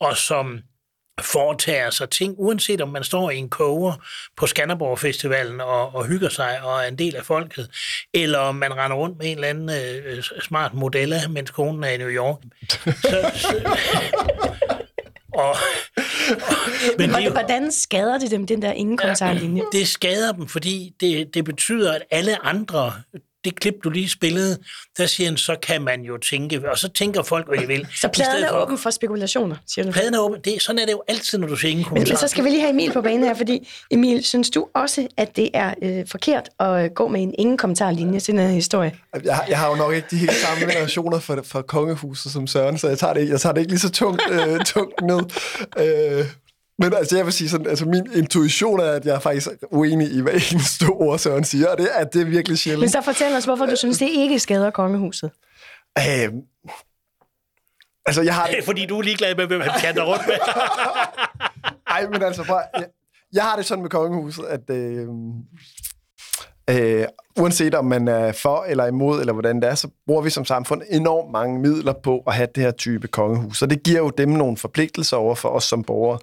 [0.00, 0.60] og som
[1.20, 3.92] foretager sig ting, uanset om man står i en koger
[4.36, 7.70] på Skanderborg Festivalen og, og hygger sig og er en del af folket,
[8.14, 11.88] eller om man render rundt med en eller anden øh, smart modelle, mens konen er
[11.88, 12.38] i New York.
[12.84, 13.76] Så, så,
[15.44, 15.56] og,
[16.98, 19.62] men det, hvordan skader det dem, den der ingen kommentarlinje?
[19.72, 22.92] Det skader dem, fordi det, det betyder, at alle andre
[23.44, 24.58] det klip, du lige spillede,
[24.98, 27.86] der siger han, så kan man jo tænke, og så tænker folk, hvad de vil.
[28.00, 29.92] Så pladen er åben for spekulationer, siger du?
[29.92, 32.12] Pladen er åben, det, sådan er det jo altid, når du ser ingen kommentar.
[32.12, 35.08] Men så skal vi lige have Emil på banen her, fordi Emil, synes du også,
[35.16, 38.92] at det er øh, forkert at gå med en ingen kommentarlinje til den her historie?
[39.24, 42.78] Jeg, jeg har jo nok ikke de helt samme relationer for, for kongehuset som Søren,
[42.78, 45.20] så jeg tager det, jeg tager det ikke lige så tungt, øh, tungt ned.
[45.78, 46.26] Øh,
[46.78, 50.12] men altså, jeg vil sige sådan, altså min intuition er, at jeg er faktisk uenig
[50.12, 52.80] i, hvad eneste ord Søren siger, og det, at det er virkelig sjældent.
[52.80, 55.30] Men så fortæl os, hvorfor du synes, det ikke skader kongehuset.
[55.98, 56.32] Øh,
[58.06, 58.46] altså, jeg har...
[58.46, 60.34] Det er fordi, du er ligeglad med, hvem han kanter rundt med.
[61.94, 62.86] Ej, men altså, bare, jeg,
[63.32, 65.08] jeg har det sådan med kongehuset, at øh,
[66.70, 67.06] øh,
[67.38, 70.44] uanset om man er for eller imod, eller hvordan det er, så bruger vi som
[70.44, 73.62] samfund enormt mange midler på at have det her type kongehus.
[73.62, 76.18] Og det giver jo dem nogle forpligtelser over for os som borgere.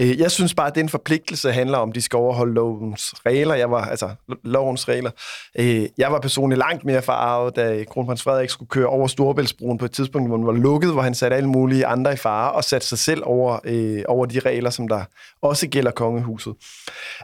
[0.00, 3.54] Øh, jeg synes bare, at den forpligtelse handler om, at de skal overholde lovens regler.
[3.54, 4.10] Jeg var, altså,
[4.44, 5.10] lovens regler.
[5.58, 9.84] Øh, jeg var personligt langt mere farvet, da kronprins Frederik skulle køre over Storebæltsbroen på
[9.84, 12.64] et tidspunkt, hvor den var lukket, hvor han satte alle mulige andre i fare og
[12.64, 15.04] satte sig selv over, øh, over de regler, som der
[15.42, 16.54] også gælder kongehuset.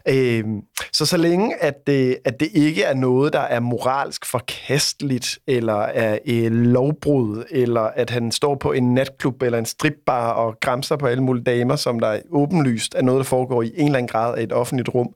[0.09, 0.44] Øh,
[0.92, 5.78] så så længe, at det, at det ikke er noget, der er moralsk forkasteligt, eller
[5.78, 10.96] er et lovbrud, eller at han står på en natklub eller en stripbar og græmser
[10.96, 14.08] på alle mulige damer, som der åbenlyst er noget, der foregår i en eller anden
[14.08, 15.14] grad af et offentligt rum,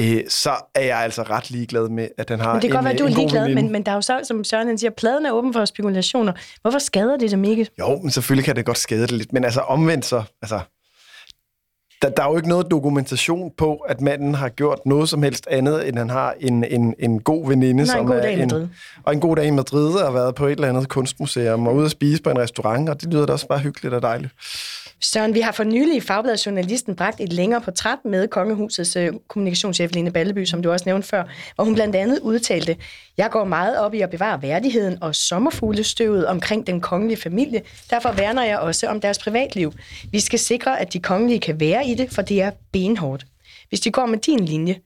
[0.00, 2.84] øh, så er jeg altså ret ligeglad med, at han har men det kan godt
[2.84, 4.90] være, at du er ligeglad, men, men der er jo så, som Søren han siger,
[4.90, 6.32] pladen er åben for spekulationer.
[6.62, 7.66] Hvorfor skader det dem ikke?
[7.78, 10.60] Jo, men selvfølgelig kan det godt skade det lidt, men altså omvendt så, altså,
[12.02, 15.46] der, der er jo ikke noget dokumentation på, at manden har gjort noget som helst
[15.50, 17.84] andet, end han har en, en, en god veninde.
[17.84, 18.62] Nej, som en god dag i Madrid.
[18.62, 18.70] En,
[19.04, 21.74] og en god dag i Madrid, og har været på et eller andet kunstmuseum, og
[21.74, 24.32] ude at spise på en restaurant, og det lyder da også bare hyggeligt og dejligt.
[25.00, 29.12] Søren, vi har for nylig i Fagbladet Journalisten bragt et længere portræt med Kongehusets øh,
[29.28, 32.76] kommunikationschef Lene Balleby, som du også nævnte før, hvor hun blandt andet udtalte,
[33.18, 37.62] jeg går meget op i at bevare værdigheden og sommerfuglestøvet omkring den kongelige familie.
[37.90, 39.72] Derfor værner jeg også om deres privatliv.
[40.12, 43.26] Vi skal sikre, at de kongelige kan være i det, for det er benhårdt.
[43.68, 44.76] Hvis de går med din linje,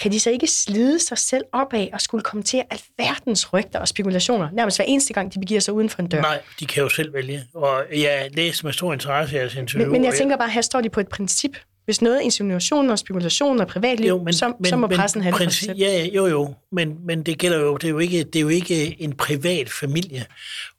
[0.00, 3.88] kan de så ikke slide sig selv op af og skulle kommentere alverdens rygter og
[3.88, 6.20] spekulationer, nærmest hver eneste gang, de begiver sig uden for en dør?
[6.20, 7.44] Nej, de kan jo selv vælge.
[7.54, 9.90] Og jeg læser med stor interesse jeres interview.
[9.90, 11.56] Men, men jeg tænker bare, her står de på et princip.
[11.84, 14.96] Hvis noget er insinuation og spekulation og privatliv, jo, men, så, men, så må men,
[14.96, 16.54] pressen have det princip, Ja, jo, jo.
[16.72, 19.70] Men, men det gælder jo, det er jo ikke, det er jo ikke en privat
[19.70, 20.26] familie.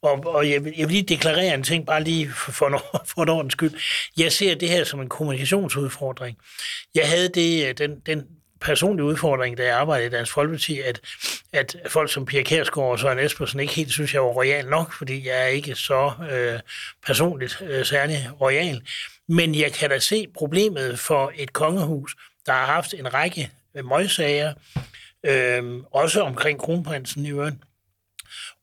[0.02, 2.82] Og, og jeg, vil, jeg vil lige deklarere en ting, bare lige for, for,
[3.14, 3.70] for en ordens skyld.
[4.16, 6.36] Jeg ser det her som en kommunikationsudfordring.
[6.94, 8.22] Jeg havde det, den, den
[8.60, 11.00] personlig udfordring, da jeg arbejdede i Dansk Folkeparti, at,
[11.52, 14.92] at folk som Pia Kærsgaard og Søren Espersen ikke helt synes, jeg var royal nok,
[14.92, 16.60] fordi jeg er ikke så øh,
[17.06, 18.82] personligt øh, særlig royal.
[19.28, 22.16] Men jeg kan da se problemet for et kongehus,
[22.46, 24.54] der har haft en række øh, møgsager,
[25.26, 27.56] øh, også omkring kronprinsen i øvrigt,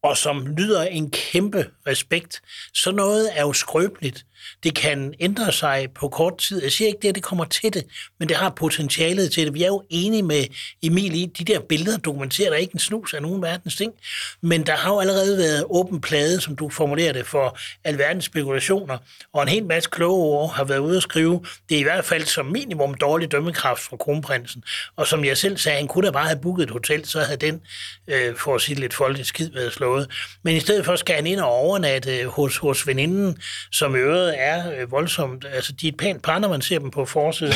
[0.03, 2.41] og som lyder en kæmpe respekt.
[2.73, 4.25] Så noget er jo skrøbeligt
[4.63, 6.63] det kan ændre sig på kort tid.
[6.63, 7.83] Jeg siger ikke, det, at det kommer til det,
[8.19, 9.53] men det har potentialet til det.
[9.53, 10.45] Vi er jo enige med
[10.83, 13.93] Emil i, de der billeder dokumenterer der ikke en snus af nogen verdens ting,
[14.41, 18.97] men der har jo allerede været åben plade, som du formulerer det, for alverdens spekulationer,
[19.33, 22.05] og en hel masse kloge ord har været ude at skrive, det er i hvert
[22.05, 24.63] fald som minimum dårlig dømmekraft fra kronprinsen,
[24.95, 27.37] og som jeg selv sagde, han kunne da bare have booket et hotel, så havde
[27.37, 27.61] den,
[28.07, 30.11] øh, for at sige lidt folkeligt skid, været slået.
[30.43, 33.37] Men i stedet for skal han ind og overnatte hos, hos veninden,
[33.71, 35.45] som i øvrigt er øh, voldsomt.
[35.53, 37.53] Altså, de er et pænt par, når man ser dem på forsiden.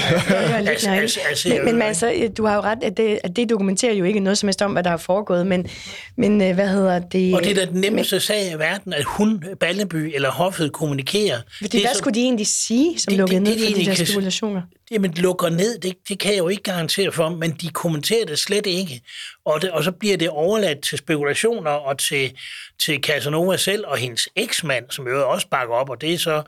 [0.67, 3.93] altså, altså, altså, men, men altså, du har jo ret, at det, at det dokumenterer
[3.93, 5.67] jo ikke noget som helst om, hvad der er foregået, men,
[6.17, 7.35] men øh, hvad hedder det?
[7.35, 11.37] Og det er den nemmeste men, sag i verden, at hun, Balleby eller hoffet kommunikerer.
[11.57, 14.61] Fordi, det, hvad så, skulle de egentlig sige, som lukkede ned for de der spekulationer?
[14.91, 18.39] Jamen, lukker ned, det, det kan jeg jo ikke garantere for, men de kommenterer det
[18.39, 19.01] slet ikke.
[19.45, 22.37] Og, det, og så bliver det overladt til spekulationer og til,
[22.85, 26.43] til Casanova selv og hendes eksmand, som jo også bakker op, og det er så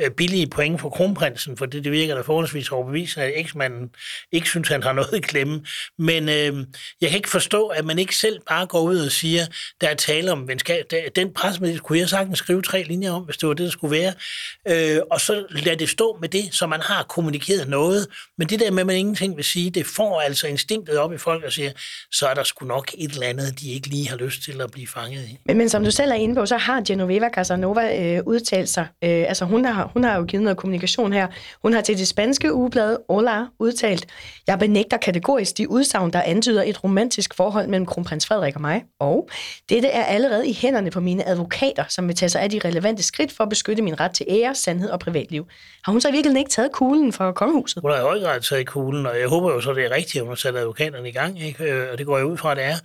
[0.00, 3.90] øh, billige point for kronprinsen, for det, det virker da forholdsvis overbevisende, at eksmanden
[4.32, 5.64] ikke synes, han har noget at klemme.
[5.98, 6.66] Men øh,
[7.00, 9.46] jeg kan ikke forstå, at man ikke selv bare går ud og siger,
[9.80, 10.84] der er tale om venskab.
[11.16, 13.96] Den pressemeddelelse kunne jeg sagtens skrive tre linjer om, hvis det var det, der skulle
[14.00, 14.12] være.
[14.68, 17.85] Øh, og så lad det stå med det, så man har kommunikeret noget.
[18.38, 21.18] Men det der med, at man ingenting vil sige, det får altså instinktet op i
[21.18, 21.70] folk og siger,
[22.12, 24.70] så er der sgu nok et eller andet, de ikke lige har lyst til at
[24.70, 25.38] blive fanget i.
[25.46, 28.86] Men, men som du selv er inde på, så har Genoveva Casanova øh, udtalt sig.
[29.04, 31.26] Øh, altså hun har, hun har jo givet noget kommunikation her.
[31.62, 34.06] Hun har til det spanske ugeblad Ola udtalt,
[34.46, 38.84] jeg benægter kategorisk de udsagn, der antyder et romantisk forhold mellem kronprins Frederik og mig.
[39.00, 39.28] Og
[39.68, 43.02] dette er allerede i hænderne på mine advokater, som vil tage sig af de relevante
[43.02, 45.46] skridt for at beskytte min ret til ære, sandhed og privatliv.
[45.84, 47.75] Har hun så virkelig ikke taget kuglen fra kongehuset?
[47.82, 50.16] Hun har i høj grad taget kuglen, og jeg håber jo så, det er rigtigt,
[50.16, 51.64] at hun har sat advokaterne i gang, ikke?
[51.64, 52.76] Øh, og det går jeg ud fra, at det er.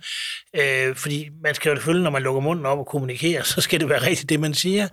[0.88, 3.80] Øh, fordi man skal jo selvfølgelig, når man lukker munden op og kommunikerer, så skal
[3.80, 4.88] det være rigtigt, det man siger.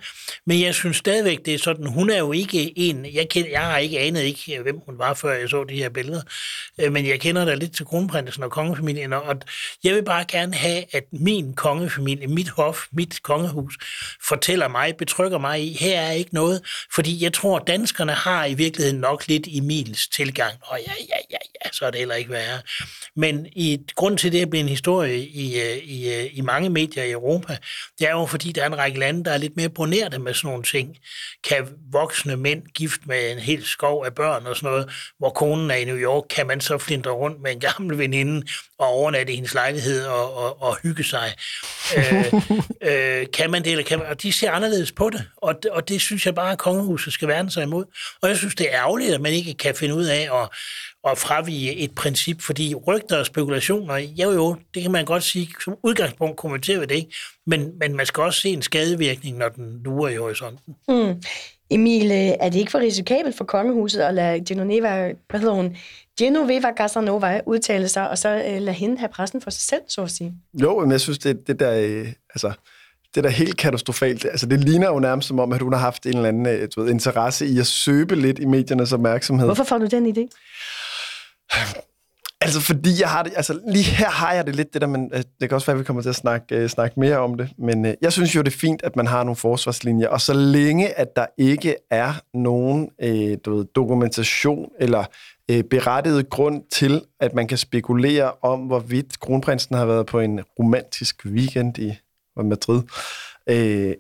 [0.46, 3.62] Men jeg synes stadigvæk, det er sådan, hun er jo ikke en, jeg, kender, jeg
[3.62, 6.22] har ikke anet ikke, øh, hvem hun var, før jeg så de her billeder,
[6.80, 9.36] øh, men jeg kender da lidt til kronprinsen og kongefamilien, og
[9.84, 13.78] jeg vil bare gerne have, at min kongefamilie, mit hof, mit kongehus,
[14.28, 16.62] fortæller mig, betrykker mig i, her er ikke noget,
[16.96, 19.48] fordi jeg tror, danskerne har i virkeligheden nok lidt
[19.90, 22.62] Emils tilgang, og ja, ja, ja, ja, så er det heller ikke værre.
[23.16, 26.70] Men i grund til det, at blive en historie i, øh, i, øh, i mange
[26.70, 27.58] medier i Europa,
[28.00, 30.34] det er jo fordi, der er en række lande, der er lidt mere bonerte med
[30.34, 30.98] sådan nogle ting.
[31.44, 35.72] Kan voksne mænd gift med en hel skov af børn og sådan noget, hvor konen
[35.72, 38.48] er i New York, kan man så flinte rundt med en gammel veninde
[38.80, 41.34] og overnatte i hendes lejlighed og, og, og hygge sig.
[41.98, 42.34] øh,
[42.92, 45.90] øh, kan man det, eller kan man, og de ser anderledes på det, og, og
[45.90, 47.86] det synes jeg bare, at kongehuset skal værne sig imod.
[48.22, 50.50] Og jeg synes, det er ærgerligt, at man ikke kan finde ud af at,
[51.12, 55.50] at fravige et princip, fordi rygter og spekulationer, jo jo, det kan man godt sige,
[55.64, 57.14] som udgangspunkt kommenterer vi det ikke,
[57.48, 60.76] men, men man skal også se en skadevirkning, når den lurer i horisonten.
[60.88, 61.22] Mm.
[61.72, 65.78] Emil, øh, er det ikke for risikabelt for kongehuset at lade Genoveva, hvad hedder hun,
[66.20, 70.02] Genoveva Casanova udtale sig, og så uh, lade hende have pressen for sig selv, så
[70.02, 70.34] at sige?
[70.54, 72.52] Jo, men jeg synes, det, det der, øh, altså,
[73.16, 74.26] det der helt katastrofalt.
[74.26, 76.82] Altså, det ligner jo nærmest som om, at hun har haft en eller anden du
[76.82, 79.48] ved, interesse i at søbe lidt i mediernes opmærksomhed.
[79.48, 80.28] Hvorfor får du den idé?
[82.42, 85.10] Altså, fordi jeg har det, altså lige her har jeg det lidt det der, men
[85.10, 87.50] det kan også være, at vi kommer til at snakke, uh, snakke mere om det,
[87.58, 90.34] men uh, jeg synes jo, det er fint, at man har nogle forsvarslinjer, og så
[90.34, 95.06] længe, at der ikke er nogen uh, du ved, dokumentation eller
[95.52, 100.40] uh, berettiget grund til, at man kan spekulere om, hvorvidt kronprinsen har været på en
[100.60, 101.94] romantisk weekend i
[102.46, 102.82] Madrid,
[103.52, 103.94] uh,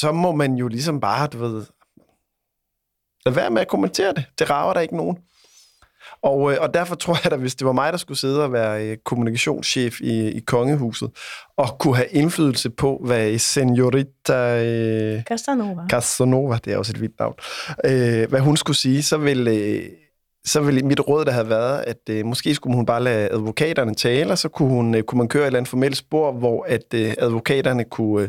[0.00, 1.64] så må man jo ligesom bare, du ved,
[3.26, 4.24] lade være med at kommentere det.
[4.38, 5.18] Det rager der ikke nogen.
[6.22, 8.52] Og, øh, og derfor tror jeg, at hvis det var mig, der skulle sidde og
[8.52, 11.10] være øh, kommunikationschef i, i kongehuset,
[11.56, 14.64] og kunne have indflydelse på, hvad senorita...
[14.64, 15.82] Øh, Casanova.
[15.90, 17.34] Casanova, det er også et vildt navn.
[17.84, 19.88] Øh, hvad hun skulle sige, så ville, øh,
[20.44, 23.94] så ville mit råd der have været, at øh, måske skulle hun bare lade advokaterne
[23.94, 26.64] tale, og så kunne, hun, øh, kunne man køre et eller andet formelt spor, hvor
[26.68, 28.28] at øh, advokaterne kunne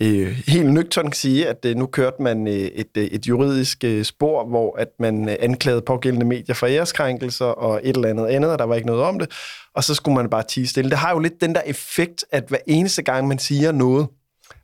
[0.00, 3.84] øh, øh helt nøgternt sige, at øh, nu kørte man øh, et, øh, et juridisk
[3.84, 8.26] øh, spor, hvor at man øh, anklagede pågældende medier for æreskrænkelser og et eller andet
[8.26, 9.30] andet, og der var ikke noget om det,
[9.74, 10.90] og så skulle man bare tige stille.
[10.90, 14.06] Det har jo lidt den der effekt, at hver eneste gang man siger noget,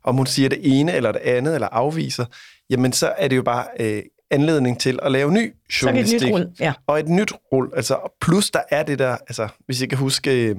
[0.03, 2.25] om hun siger det ene eller det andet, eller afviser,
[2.69, 6.19] jamen så er det jo bare øh, anledning til at lave ny journalistik.
[6.19, 6.73] Så et nyt rull, ja.
[6.87, 7.69] Og et nyt rull.
[7.75, 10.55] Altså, plus der er det der, altså, hvis I kan huske øh,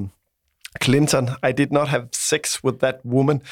[0.82, 3.42] Clinton, I did not have sex with that woman.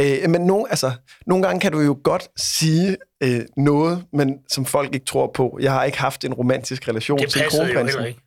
[0.00, 0.92] Øh, men nogle, altså,
[1.26, 5.58] nogle gange kan du jo godt sige øh, noget, men som folk ikke tror på.
[5.60, 8.06] Jeg har ikke haft en romantisk relation det til kronprinsen.
[8.06, 8.20] ikke.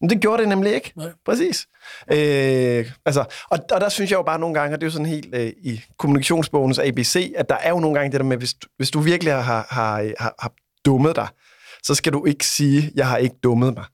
[0.00, 0.92] Men det gjorde det nemlig ikke.
[0.96, 1.08] Nej.
[1.26, 1.66] Præcis.
[2.12, 4.92] Øh, altså, og, og der synes jeg jo bare nogle gange, og det er jo
[4.92, 8.36] sådan helt øh, i kommunikationsbogens ABC, at der er jo nogle gange det der med,
[8.36, 10.52] hvis, hvis du virkelig har, har, har, har
[10.84, 11.28] dummet dig,
[11.82, 13.84] så skal du ikke sige, jeg har ikke dummet mig.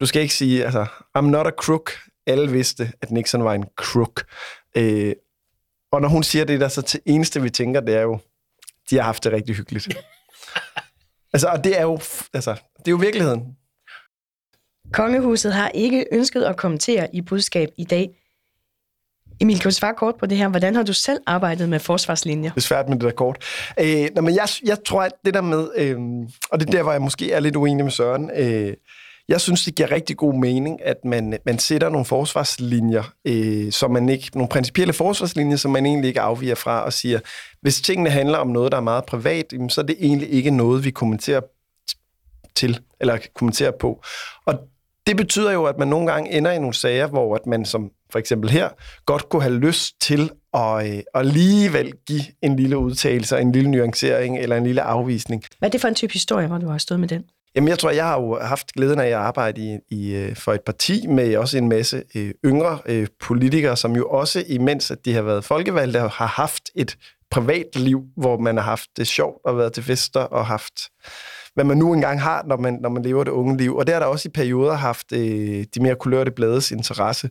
[0.00, 0.86] Du skal ikke sige, altså,
[1.18, 1.92] I'm not a crook.
[2.26, 4.24] Alle vidste, at Nixon var en crook.
[4.76, 5.12] Øh,
[5.92, 8.18] og når hun siger det der, så det eneste, vi tænker, det er jo,
[8.90, 9.88] de har haft det rigtig hyggeligt.
[11.32, 12.00] altså, og det er jo,
[12.32, 13.56] altså, det er jo virkeligheden.
[14.92, 18.25] Kongehuset har ikke ønsket at kommentere i budskab i dag.
[19.40, 20.48] Emil, kan du svare kort på det her?
[20.48, 22.50] Hvordan har du selv arbejdet med forsvarslinjer?
[22.50, 23.44] Det er svært med det der kort.
[23.80, 25.96] Øh, nå, men jeg, jeg tror, at det der med, øh,
[26.50, 28.74] og det er der, hvor jeg måske er lidt uenig med Søren, øh,
[29.28, 33.90] jeg synes, det giver rigtig god mening, at man, man sætter nogle forsvarslinjer, øh, som
[33.90, 37.20] man ikke, nogle principielle forsvarslinjer, som man egentlig ikke afviger fra, og siger,
[37.62, 40.84] hvis tingene handler om noget, der er meget privat, så er det egentlig ikke noget,
[40.84, 41.40] vi kommenterer
[42.54, 44.02] til, eller kommenterer på.
[44.46, 44.54] Og
[45.06, 47.90] det betyder jo, at man nogle gange ender i nogle sager, hvor at man som
[48.10, 48.68] for eksempel her,
[49.06, 54.38] godt kunne have lyst til at, øh, alligevel give en lille udtalelse, en lille nuancering
[54.38, 55.44] eller en lille afvisning.
[55.58, 57.24] Hvad er det for en type historie, hvor du har stået med den?
[57.54, 60.52] Jamen, jeg tror, jeg har jo haft glæden af at arbejde i, i, øh, for
[60.52, 64.98] et parti med også en masse øh, yngre øh, politikere, som jo også, imens at
[65.04, 66.96] de har været folkevalgte, har haft et
[67.30, 70.74] privat liv, hvor man har haft det sjovt og været til fester og haft
[71.56, 73.76] hvad man nu engang har, når man, når man lever det unge liv.
[73.76, 77.30] Og det har der også i perioder haft øh, de mere kulørte blades interesse.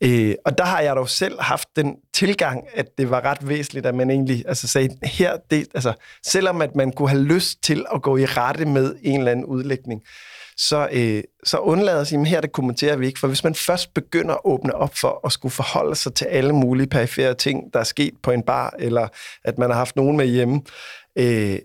[0.00, 3.86] Øh, og der har jeg dog selv haft den tilgang, at det var ret væsentligt,
[3.86, 5.92] at man egentlig altså sagde, her, det, altså,
[6.26, 9.46] selvom at man kunne have lyst til at gå i rette med en eller anden
[9.46, 10.02] udlægning,
[10.56, 13.18] så, øh, så undlader sige, her det kommenterer vi ikke.
[13.18, 16.52] For hvis man først begynder at åbne op for at skulle forholde sig til alle
[16.52, 19.08] mulige perifære ting, der er sket på en bar, eller
[19.44, 20.62] at man har haft nogen med hjemme,
[21.18, 21.58] øh,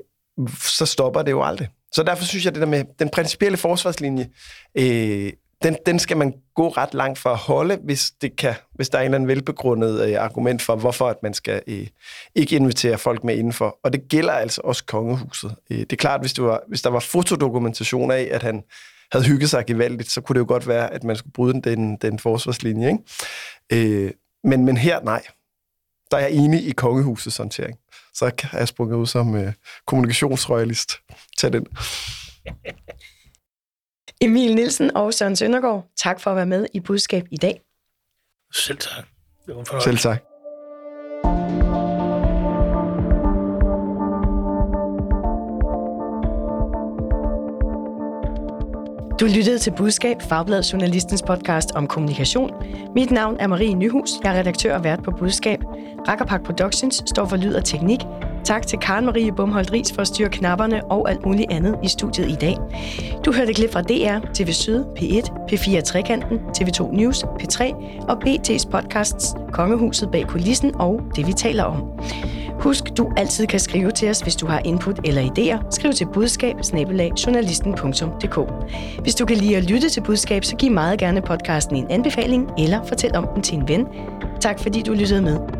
[0.61, 1.67] så stopper det jo aldrig.
[1.93, 4.29] Så derfor synes jeg, at det der med den principielle forsvarslinje,
[4.77, 5.31] øh,
[5.63, 8.97] den, den skal man gå ret langt for at holde, hvis, det kan, hvis der
[8.97, 11.87] er en eller anden velbegrundet øh, argument for, hvorfor at man skal øh,
[12.35, 13.79] ikke invitere folk med indenfor.
[13.83, 15.55] Og det gælder altså også kongehuset.
[15.69, 18.63] Øh, det er klart, hvis, det var, hvis der var fotodokumentation af, at han
[19.11, 21.95] havde hygget sig gevaldigt, så kunne det jo godt være, at man skulle bryde den,
[21.95, 22.87] den forsvarslinje.
[22.87, 24.03] Ikke?
[24.05, 24.11] Øh,
[24.43, 25.23] men, men her, nej.
[26.11, 27.79] Der er jeg enig i kongehusets håndtering
[28.17, 29.53] så kan jeg sprunget ud som øh,
[29.85, 30.91] kommunikationsroyalist.
[31.37, 31.65] Tag den.
[34.21, 37.61] Emil Nielsen og Søren Søndergaard, tak for at være med i Budskab i dag.
[38.53, 39.05] Selv tak.
[39.83, 40.23] Selv tak.
[49.19, 52.51] Du lyttede til Budskab, Fagbladet Journalistens podcast om kommunikation.
[52.95, 54.09] Mit navn er Marie Nyhus.
[54.23, 55.59] Jeg er redaktør og vært på Budskab.
[56.07, 57.99] Rakkerpak Productions står for lyd og teknik.
[58.43, 61.87] Tak til Karen Marie Bumholdt Ries for at styre knapperne og alt muligt andet i
[61.87, 62.57] studiet i dag.
[63.25, 67.73] Du hørte klip fra DR, TV Syd, P1, P4 Trekanten, TV2 News, P3
[68.09, 71.83] og BT's podcasts Kongehuset bag kulissen og det vi taler om.
[72.59, 75.67] Husk, du altid kan skrive til os, hvis du har input eller idéer.
[75.71, 76.55] Skriv til budskab
[79.01, 82.49] Hvis du kan lide at lytte til budskab, så giv meget gerne podcasten en anbefaling
[82.57, 83.87] eller fortæl om den til en ven.
[84.39, 85.56] Tak fordi du lyttede med.